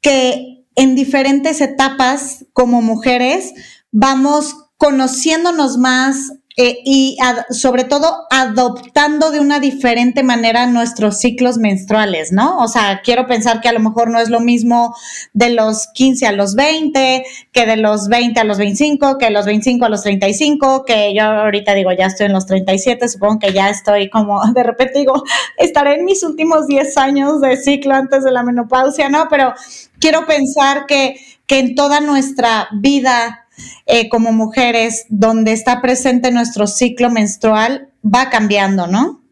[0.00, 3.52] que en diferentes etapas como mujeres
[3.90, 7.18] vamos conociéndonos más, eh, y
[7.50, 12.60] sobre todo adoptando de una diferente manera nuestros ciclos menstruales, ¿no?
[12.60, 14.96] O sea, quiero pensar que a lo mejor no es lo mismo
[15.34, 19.32] de los 15 a los 20, que de los 20 a los 25, que de
[19.32, 23.38] los 25 a los 35, que yo ahorita digo, ya estoy en los 37, supongo
[23.38, 25.22] que ya estoy como, de repente digo,
[25.58, 29.26] estaré en mis últimos 10 años de ciclo antes de la menopausia, ¿no?
[29.28, 29.52] Pero
[29.98, 33.45] quiero pensar que, que en toda nuestra vida
[33.86, 39.24] eh, como mujeres, donde está presente nuestro ciclo menstrual, va cambiando, ¿no?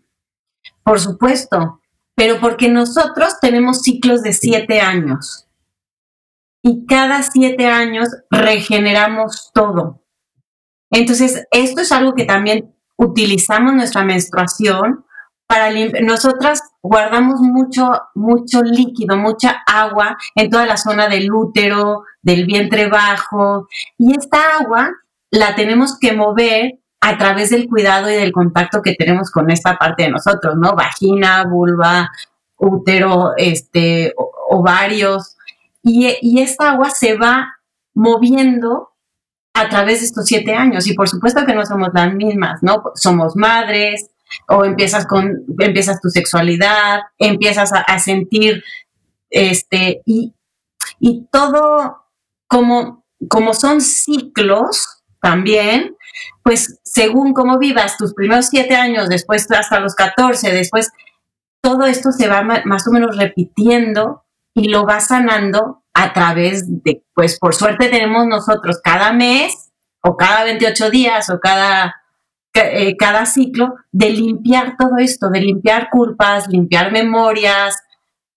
[0.82, 1.80] Por supuesto,
[2.14, 5.48] pero porque nosotros tenemos ciclos de siete años
[6.62, 10.02] y cada siete años regeneramos todo.
[10.90, 15.03] Entonces, esto es algo que también utilizamos nuestra menstruación
[15.46, 15.70] para.
[16.02, 22.88] Nosotras guardamos mucho, mucho líquido, mucha agua en toda la zona del útero, del vientre
[22.88, 24.90] bajo, y esta agua
[25.30, 29.76] la tenemos que mover a través del cuidado y del contacto que tenemos con esta
[29.76, 30.74] parte de nosotros, ¿no?
[30.74, 32.10] Vagina, vulva,
[32.56, 34.14] útero, este,
[34.48, 35.36] ovarios,
[35.82, 37.56] y esta agua se va
[37.92, 38.94] moviendo
[39.54, 40.86] a través de estos siete años.
[40.86, 42.82] Y por supuesto que no somos las mismas, ¿no?
[42.94, 44.10] Somos madres,
[44.48, 48.62] o empiezas con, empiezas tu sexualidad, empiezas a, sentir,
[49.30, 50.34] este, y,
[50.98, 52.04] y todo
[52.46, 55.96] como, como son ciclos también,
[56.42, 60.90] pues según cómo vivas tus primeros siete años, después hasta los 14, después
[61.60, 67.02] todo esto se va más o menos repitiendo y lo va sanando a través de,
[67.14, 69.70] pues por suerte tenemos nosotros cada mes
[70.02, 72.03] o cada 28 días o cada
[72.54, 77.76] eh, cada ciclo de limpiar todo esto, de limpiar culpas, limpiar memorias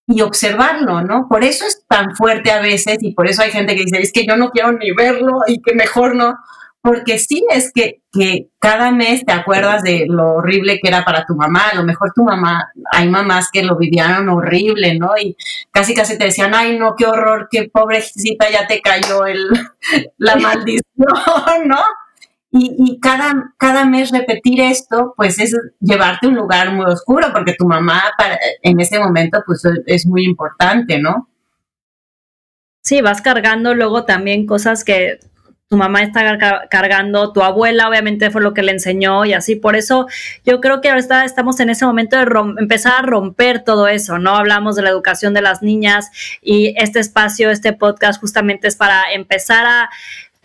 [0.07, 1.27] y observarlo, ¿no?
[1.29, 4.11] Por eso es tan fuerte a veces y por eso hay gente que dice, es
[4.11, 6.35] que yo no quiero ni verlo y que mejor no,
[6.81, 11.25] porque sí es que, que cada mes te acuerdas de lo horrible que era para
[11.25, 15.11] tu mamá, a lo mejor tu mamá, hay mamás que lo vivían horrible, ¿no?
[15.21, 15.35] Y
[15.71, 19.47] casi casi te decían, ay, no, qué horror, qué pobrecita, ya te cayó el,
[20.17, 20.83] la maldición,
[21.65, 21.81] ¿no?
[22.59, 27.55] Y, cada, cada mes repetir esto, pues es llevarte a un lugar muy oscuro, porque
[27.57, 28.01] tu mamá
[28.61, 31.29] en ese momento, pues es muy importante, ¿no?
[32.81, 35.19] Sí, vas cargando luego también cosas que
[35.69, 36.37] tu mamá está
[36.69, 39.55] cargando, tu abuela obviamente fue lo que le enseñó y así.
[39.55, 40.07] Por eso
[40.45, 42.25] yo creo que ahora estamos en ese momento de
[42.57, 44.35] empezar a romper todo eso, ¿no?
[44.35, 46.09] Hablamos de la educación de las niñas
[46.41, 49.89] y este espacio, este podcast justamente es para empezar a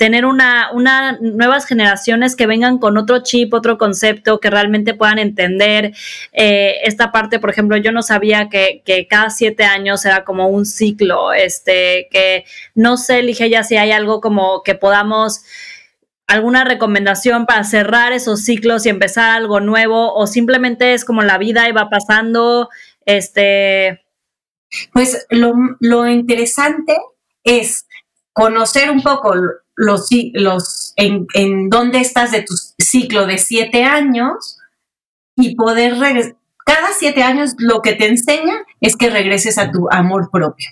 [0.02, 5.20] tener una, una, nuevas generaciones que vengan con otro chip, otro concepto, que realmente puedan
[5.20, 5.94] entender
[6.32, 7.38] eh, esta parte.
[7.38, 12.08] Por ejemplo, yo no sabía que, que, cada siete años era como un ciclo, este,
[12.10, 15.44] que no sé, elige ya si hay algo como que podamos
[16.26, 21.38] alguna recomendación para cerrar esos ciclos y empezar algo nuevo o simplemente es como la
[21.38, 22.70] vida y va pasando,
[23.06, 24.02] este...
[24.92, 26.96] Pues lo, lo interesante
[27.44, 27.86] es
[28.32, 29.34] conocer un poco
[29.76, 34.58] los, los en, en dónde estás de tu ciclo de siete años
[35.36, 36.36] y poder regresar.
[36.64, 40.70] Cada siete años lo que te enseña es que regreses a tu amor propio.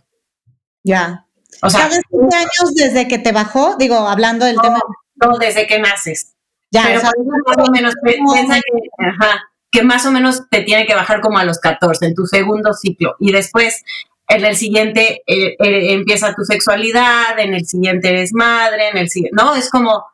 [0.84, 1.26] Ya.
[1.62, 4.80] O sea, cada siete años desde que te bajó, digo, hablando del tema.
[5.16, 6.34] No, desde que naces.
[6.70, 10.94] Ya, Pero más o menos piensa que, ajá, que más o menos te tiene que
[10.94, 13.16] bajar como a los 14, en tu segundo ciclo.
[13.18, 13.82] Y después
[14.30, 19.10] en el siguiente eh, eh, empieza tu sexualidad, en el siguiente eres madre, en el
[19.10, 19.56] siguiente, ¿no?
[19.56, 20.04] Es como,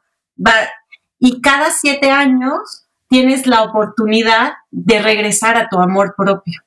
[0.45, 0.53] va,
[1.19, 6.63] y cada siete años tienes la oportunidad de regresar a tu amor propio,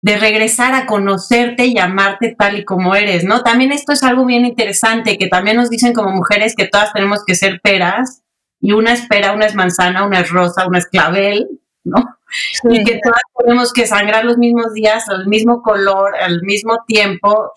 [0.00, 3.42] de regresar a conocerte y amarte tal y como eres, ¿no?
[3.42, 7.22] También esto es algo bien interesante, que también nos dicen como mujeres que todas tenemos
[7.26, 8.22] que ser peras,
[8.60, 12.18] y una es pera, una es manzana, una es rosa, una es clavel, ¿no?
[12.64, 17.52] Y que todas tenemos que sangrar los mismos días, al mismo color, al mismo tiempo.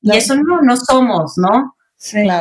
[0.00, 1.76] Y eso no, no somos, ¿no?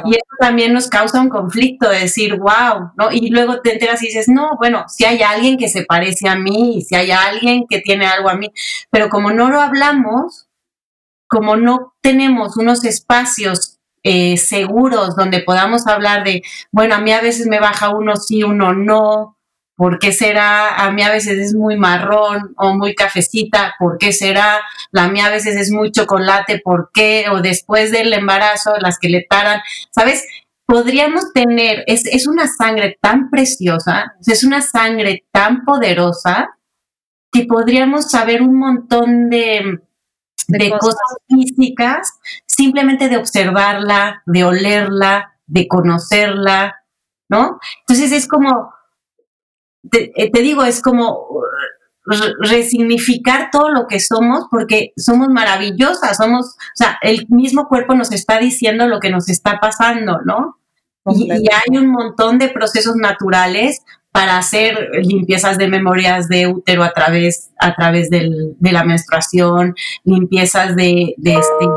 [0.06, 3.12] Y eso también nos causa un conflicto de decir, wow, ¿no?
[3.12, 6.36] Y luego te enteras y dices, no, bueno, si hay alguien que se parece a
[6.36, 8.52] mí, si hay alguien que tiene algo a mí,
[8.92, 10.48] pero como no lo hablamos,
[11.28, 17.22] como no tenemos unos espacios eh, seguros donde podamos hablar de, bueno, a mí a
[17.22, 19.37] veces me baja uno sí, uno no,
[19.78, 20.76] ¿Por qué será?
[20.76, 23.76] A mí a veces es muy marrón o muy cafecita.
[23.78, 24.60] ¿Por qué será?
[24.92, 26.60] La mía a veces es muy chocolate.
[26.64, 27.26] ¿Por qué?
[27.32, 29.62] O después del embarazo, las que le taran.
[29.92, 30.26] ¿Sabes?
[30.66, 36.50] Podríamos tener, es, es una sangre tan preciosa, es una sangre tan poderosa
[37.32, 39.80] que podríamos saber un montón de,
[40.48, 40.80] de, cosas.
[40.80, 46.84] cosas físicas, simplemente de observarla, de olerla, de conocerla,
[47.30, 47.60] ¿no?
[47.82, 48.74] Entonces es como,
[49.92, 51.28] eh, te, digo, es como
[52.40, 58.12] resignificar todo lo que somos porque somos maravillosas, somos, o sea, el mismo cuerpo nos
[58.12, 60.58] está diciendo lo que nos está pasando, ¿no?
[61.14, 66.92] Y, hay un montón de procesos naturales para hacer limpiezas de memorias de útero a
[66.92, 71.68] través, a través del, de la menstruación, limpiezas de, de este,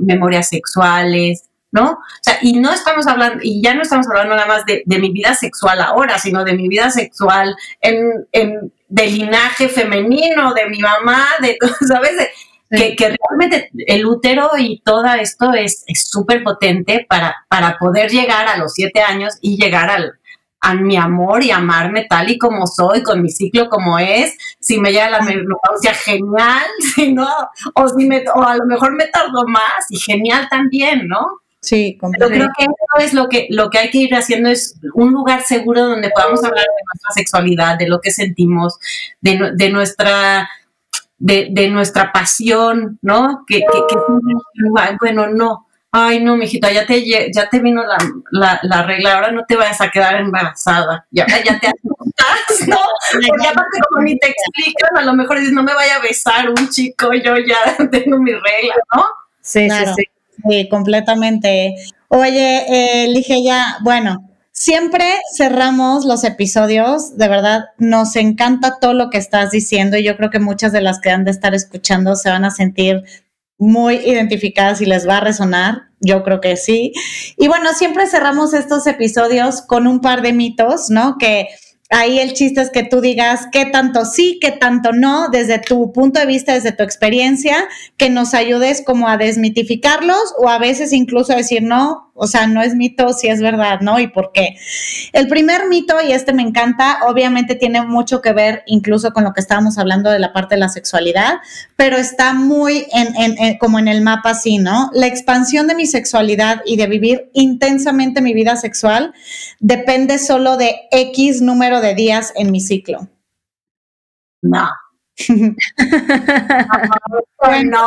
[0.00, 1.90] memorias sexuales, ¿no?
[1.90, 5.10] O sea, y no estamos hablando, y ya no estamos hablando nada más de, mi
[5.10, 10.78] vida sexual ahora, sino de mi vida sexual en, en de linaje femenino, de mi
[10.78, 11.58] mamá, de,
[11.88, 12.12] ¿sabes?
[12.70, 18.46] que, que, realmente el útero y todo esto es súper potente para, para poder llegar
[18.46, 20.14] a los siete años y llegar al,
[20.64, 24.34] a mi amor y amarme tal y como soy, con mi ciclo como es.
[24.60, 27.28] Si me llega la menopausia, genial, si no,
[27.74, 31.26] o, si me, o a lo mejor me tardo más y genial también, ¿no?
[31.64, 34.78] Sí, Pero creo que eso es lo que, lo que hay que ir haciendo, es
[34.92, 38.78] un lugar seguro donde podamos hablar de nuestra sexualidad, de lo que sentimos,
[39.20, 40.48] de, de nuestra...
[41.16, 43.44] De, de, nuestra pasión, ¿no?
[43.46, 43.96] Que, que, que,
[45.00, 47.96] bueno, no, ay, no, mijita, ya te, ya te vino la,
[48.32, 52.78] la, la, regla, ahora no te vayas a quedar embarazada, ya, ya te asustas, ¿no?
[53.26, 56.50] Porque aparte como ni te explican, a lo mejor dices, no me vaya a besar
[56.50, 57.58] un chico, yo ya
[57.90, 59.04] tengo mi regla, ¿no?
[59.40, 60.13] Sí, sí, sí.
[60.48, 61.74] Sí, completamente.
[62.08, 65.04] Oye, eh, ya, bueno, siempre
[65.34, 70.30] cerramos los episodios, de verdad, nos encanta todo lo que estás diciendo y yo creo
[70.30, 73.02] que muchas de las que han de estar escuchando se van a sentir
[73.58, 75.82] muy identificadas y les va a resonar.
[76.00, 76.92] Yo creo que sí.
[77.38, 81.16] Y bueno, siempre cerramos estos episodios con un par de mitos, ¿no?
[81.18, 81.48] Que
[81.90, 85.92] ahí el chiste es que tú digas qué tanto sí, qué tanto no, desde tu
[85.92, 90.92] punto de vista, desde tu experiencia, que nos ayudes como a desmitificarlos o a veces
[90.92, 93.98] incluso a decir no, o sea, no es mito, si es verdad, ¿no?
[93.98, 94.56] ¿Y por qué?
[95.12, 99.32] El primer mito, y este me encanta, obviamente tiene mucho que ver incluso con lo
[99.32, 101.38] que estábamos hablando de la parte de la sexualidad,
[101.74, 104.90] pero está muy en, como en el mapa así, ¿no?
[104.94, 109.12] La expansión de mi sexualidad y de vivir intensamente mi vida sexual
[109.58, 113.08] depende solo de X número de días en mi ciclo.
[114.42, 114.68] No.
[117.64, 117.86] no.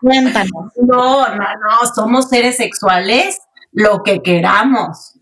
[0.00, 3.38] Cuéntanos, No, no, no, somos seres sexuales
[3.72, 5.18] lo que queramos.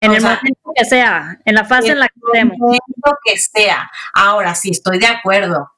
[0.00, 2.54] En el momento que sea, en la fase en la que estemos.
[2.54, 3.90] En el momento que sea.
[4.12, 5.70] Ahora sí, estoy de acuerdo.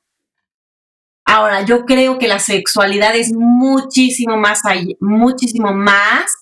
[1.27, 4.61] Ahora, yo creo que la sexualidad es muchísimo más,
[5.01, 6.34] muchísimo más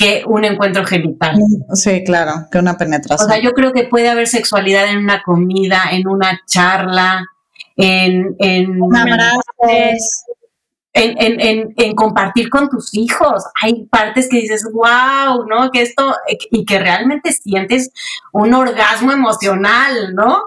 [0.00, 1.36] que un encuentro genital.
[1.74, 3.28] Sí, claro, que una penetración.
[3.28, 7.26] O sea, yo creo que puede haber sexualidad en una comida, en una charla,
[7.76, 9.42] en, en un abrazo,
[10.94, 13.44] en, compartir con tus hijos.
[13.60, 15.70] Hay partes que dices, wow, ¿no?
[15.70, 16.16] Que esto,
[16.50, 17.90] y que realmente sientes
[18.32, 20.40] un orgasmo emocional, ¿no?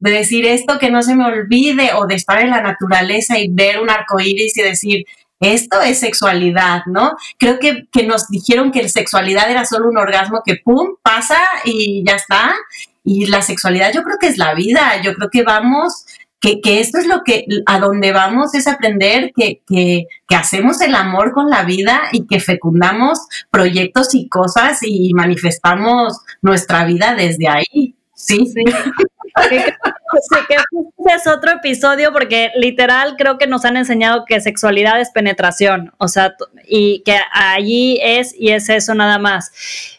[0.00, 3.52] De decir esto que no se me olvide, o de estar en la naturaleza y
[3.52, 5.04] ver un arco iris y decir,
[5.40, 7.16] esto es sexualidad, ¿no?
[7.38, 11.38] Creo que, que nos dijeron que la sexualidad era solo un orgasmo que pum, pasa
[11.64, 12.54] y ya está.
[13.04, 16.06] Y la sexualidad yo creo que es la vida, yo creo que vamos
[16.40, 20.80] que, que, esto es lo que a donde vamos es aprender que, que, que, hacemos
[20.82, 23.20] el amor con la vida y que fecundamos
[23.50, 27.94] proyectos y cosas y manifestamos nuestra vida desde ahí.
[28.14, 28.64] Sí, sí.
[29.48, 35.92] Que es otro episodio porque literal creo que nos han enseñado que sexualidad es penetración,
[35.98, 36.34] o sea,
[36.64, 39.52] y que allí es y es eso nada más.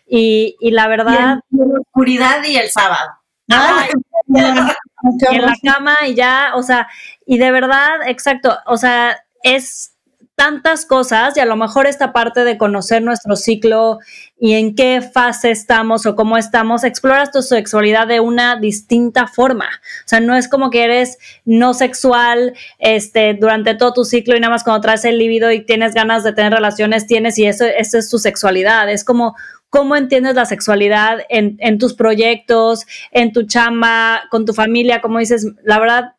[0.07, 1.39] Y, y la verdad...
[1.51, 3.11] Y, la oscuridad y el sábado.
[3.49, 3.89] Ay,
[4.29, 6.87] y en la cama y ya, o sea,
[7.25, 9.93] y de verdad, exacto, o sea, es
[10.37, 13.97] tantas cosas y a lo mejor esta parte de conocer nuestro ciclo
[14.39, 19.65] y en qué fase estamos o cómo estamos, exploras tu sexualidad de una distinta forma.
[19.65, 24.39] O sea, no es como que eres no sexual este, durante todo tu ciclo y
[24.39, 27.65] nada más cuando traes el líbido y tienes ganas de tener relaciones, tienes y eso,
[27.65, 28.91] eso es tu sexualidad.
[28.91, 29.35] Es como
[29.71, 35.17] cómo entiendes la sexualidad en, en tus proyectos, en tu chamba, con tu familia, como
[35.17, 36.13] dices, la verdad,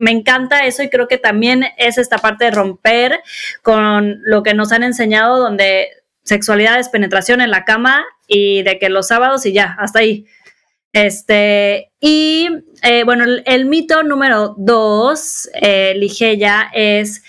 [0.00, 3.20] me encanta eso y creo que también es esta parte de romper
[3.62, 5.88] con lo que nos han enseñado donde
[6.24, 10.26] sexualidad es penetración en la cama y de que los sábados y ya, hasta ahí.
[10.92, 12.48] Este, y
[12.82, 17.22] eh, bueno, el, mito número dos, eh, Ligeia, es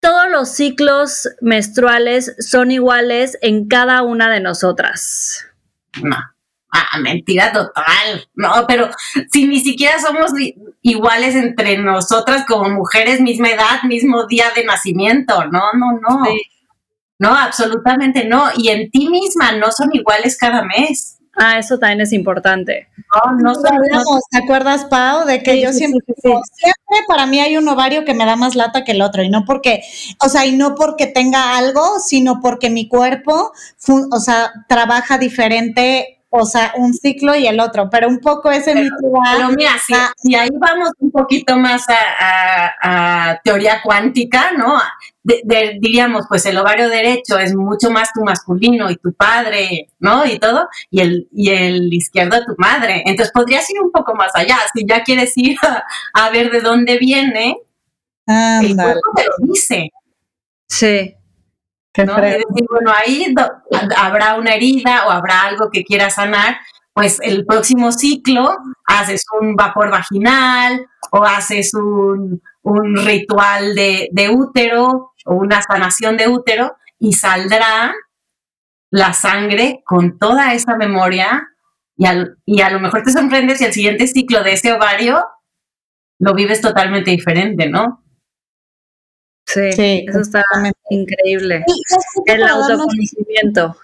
[0.00, 5.46] todos los ciclos menstruales son iguales en cada una de nosotras.
[6.02, 6.16] No.
[6.72, 8.28] Ah, mentira total.
[8.34, 8.88] No, pero
[9.30, 10.32] si ni siquiera somos
[10.82, 15.44] iguales entre nosotras como mujeres, misma edad, mismo día de nacimiento.
[15.44, 16.24] No, no, no.
[17.18, 18.48] No, absolutamente no.
[18.56, 21.16] Y en ti misma no son iguales cada mes.
[21.38, 22.88] Ah, eso también es importante.
[23.14, 25.26] No, no, no ¿te acuerdas, Pau?
[25.26, 28.84] De que yo siempre, siempre para mí hay un ovario que me da más lata
[28.84, 29.82] que el otro, y no porque,
[30.24, 33.52] o sea, y no porque tenga algo, sino porque mi cuerpo,
[34.10, 38.72] o sea, trabaja diferente o sea, un ciclo y el otro, pero un poco ese
[38.72, 38.88] pero,
[39.32, 44.76] Pero mira, si, ahí vamos un poquito más a, teoría cuántica, ¿no?
[45.22, 50.24] diríamos, pues el ovario derecho es mucho más tu masculino y tu padre, ¿no?
[50.24, 53.02] Y todo, y el, y el izquierdo tu madre.
[53.06, 54.56] Entonces podrías ir un poco más allá.
[54.72, 55.56] Si ya quieres ir
[56.14, 57.56] a, ver de dónde viene,
[58.26, 59.90] el cuerpo te lo dice.
[60.68, 61.16] Sí.
[62.04, 62.16] ¿No?
[62.16, 63.34] decir, bueno, ahí
[63.96, 66.58] habrá una herida o habrá algo que quiera sanar,
[66.92, 72.40] pues el próximo ciclo haces un vapor vaginal o haces un,
[73.04, 77.94] ritual de, útero o una sanación de útero y saldrá
[78.90, 81.46] la sangre con toda esa memoria
[81.96, 82.06] y,
[82.46, 85.24] y a lo mejor te sorprendes y el siguiente ciclo de ese ovario
[86.18, 88.05] lo vives totalmente diferente, ¿no?
[89.46, 90.42] Sí, eso está
[90.90, 91.64] increíble.
[92.26, 93.76] el autoconocimiento.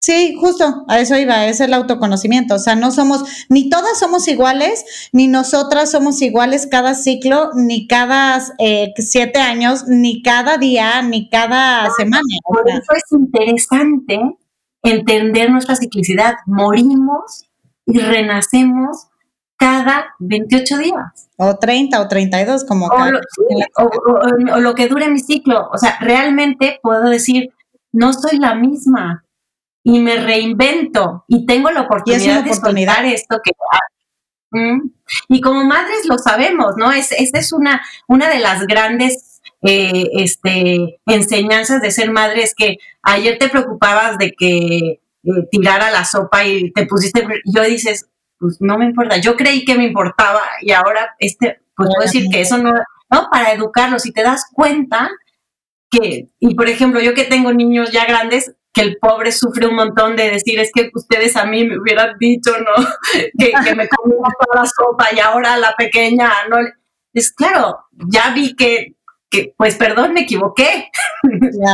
[0.00, 2.56] Sí, justo, a eso iba, es el autoconocimiento.
[2.56, 7.86] O sea, no somos, ni todas somos iguales, ni nosotras somos iguales cada ciclo, ni
[7.86, 12.22] cada eh, siete años, ni cada día, ni cada semana.
[12.44, 14.20] Por eso es interesante
[14.82, 16.34] entender nuestra ciclicidad.
[16.44, 17.46] Morimos
[17.86, 19.08] y renacemos
[19.64, 21.30] cada 28 días.
[21.38, 23.20] O 30 o 32, como o lo,
[24.54, 25.70] o, lo que dure mi ciclo.
[25.72, 27.50] O sea, realmente puedo decir,
[27.90, 29.24] no soy la misma
[29.82, 33.52] y me reinvento y tengo la oportunidad, de soltar esto que...
[34.50, 34.90] ¿Mm?
[35.28, 36.92] Y como madres lo sabemos, ¿no?
[36.92, 42.54] Es, esa es una, una de las grandes eh, este, enseñanzas de ser madre, es
[42.54, 45.00] que ayer te preocupabas de que eh,
[45.50, 48.10] tirara la sopa y te pusiste, yo dices,
[48.44, 49.16] pues no me importa.
[49.16, 52.74] Yo creí que me importaba y ahora este, pues puedo decir que eso no,
[53.10, 55.10] no, para educarlos, si te das cuenta
[55.90, 59.76] que, y por ejemplo, yo que tengo niños ya grandes, que el pobre sufre un
[59.76, 62.84] montón de decir, es que ustedes a mí me hubieran dicho, ¿no?
[63.38, 66.58] que, que me comía toda la sopa y ahora la pequeña, ¿no?
[67.14, 68.96] Es claro, ya vi que,
[69.30, 70.90] que pues perdón, me equivoqué,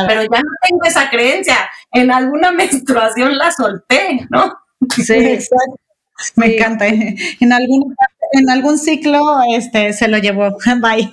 [0.07, 1.69] pero ya no tengo esa creencia.
[1.91, 4.57] En alguna menstruación la solté, ¿no?
[4.95, 5.90] Sí, exacto.
[6.37, 6.87] Me encanta.
[6.87, 7.95] En algún,
[8.33, 10.57] en algún ciclo este, se lo llevó.
[10.81, 11.13] Bye.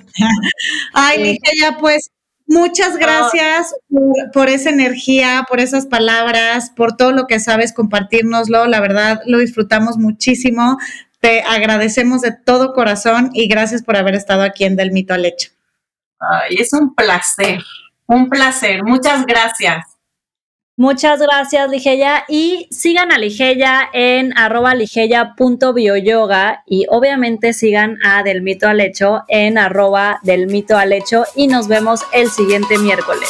[0.94, 2.12] Ay, ya pues
[2.46, 3.74] muchas gracias
[4.34, 8.66] por, esa energía, por esas palabras, por todo lo que sabes compartirnoslo.
[8.68, 10.78] La verdad, lo disfrutamos muchísimo.
[11.20, 15.26] Te agradecemos de todo corazón y gracias por haber estado aquí en Del Mito al
[15.26, 15.50] Hecho.
[16.20, 17.60] Ay, es un placer,
[18.06, 18.84] un placer.
[18.84, 19.97] Muchas gracias.
[20.80, 22.24] Muchas gracias, Ligeia.
[22.28, 29.24] Y sigan a Ligeia en arroba ligeia.bioyoga y obviamente sigan a Del Mito al Hecho
[29.28, 33.28] en arroba del Mito al Hecho y nos vemos el siguiente miércoles.